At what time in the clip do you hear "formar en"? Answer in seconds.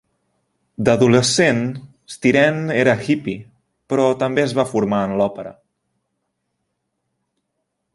4.75-5.17